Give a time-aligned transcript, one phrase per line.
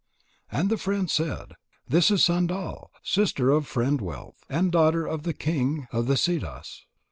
[0.51, 1.51] And the friend said:
[1.87, 6.87] "This is Sandal, sister of Friend wealth, and daughter of the king of the Siddhas."